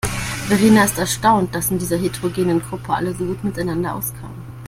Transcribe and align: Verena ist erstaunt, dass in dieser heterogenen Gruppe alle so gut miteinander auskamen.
Verena 0.47 0.83
ist 0.85 0.97
erstaunt, 0.97 1.53
dass 1.53 1.69
in 1.69 1.77
dieser 1.77 1.95
heterogenen 1.95 2.59
Gruppe 2.59 2.91
alle 2.91 3.13
so 3.13 3.23
gut 3.23 3.43
miteinander 3.43 3.93
auskamen. 3.93 4.41